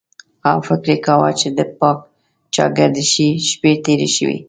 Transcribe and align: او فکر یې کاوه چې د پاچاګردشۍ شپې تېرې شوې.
او 0.49 0.57
فکر 0.67 0.87
یې 0.93 0.97
کاوه 1.05 1.29
چې 1.39 1.47
د 1.57 1.59
پاچاګردشۍ 1.79 3.29
شپې 3.49 3.71
تېرې 3.83 4.09
شوې. 4.15 4.37